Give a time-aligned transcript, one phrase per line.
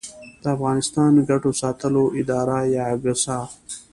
[0.41, 3.39] د افغانستان ګټو ساتلو اداره یا اګسا